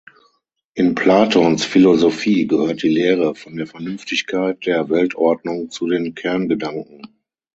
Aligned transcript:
In 0.73 0.95
Platons 0.95 1.63
Philosophie 1.63 2.47
gehört 2.47 2.81
die 2.81 2.89
Lehre 2.89 3.35
von 3.35 3.55
der 3.55 3.67
Vernünftigkeit 3.67 4.65
der 4.65 4.89
Weltordnung 4.89 5.69
zu 5.69 5.85
den 5.85 6.15
Kerngedanken. 6.15 7.03